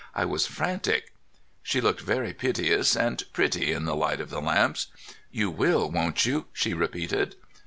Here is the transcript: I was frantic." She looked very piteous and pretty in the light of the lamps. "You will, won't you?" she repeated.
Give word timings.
I 0.15 0.25
was 0.25 0.47
frantic." 0.47 1.13
She 1.61 1.79
looked 1.79 2.01
very 2.01 2.33
piteous 2.33 2.95
and 2.97 3.23
pretty 3.33 3.71
in 3.71 3.85
the 3.85 3.95
light 3.95 4.19
of 4.19 4.31
the 4.31 4.41
lamps. 4.41 4.87
"You 5.31 5.51
will, 5.51 5.91
won't 5.91 6.25
you?" 6.25 6.45
she 6.53 6.73
repeated. 6.73 7.35